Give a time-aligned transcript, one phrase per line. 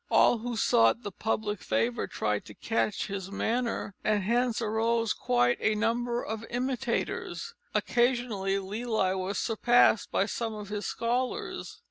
[0.09, 5.59] All who sought the public favour tried to catch his manner, and hence arose quite
[5.61, 7.53] a number of imitators.
[7.75, 11.77] Occasionally Lely was surpassed by some of his scholars.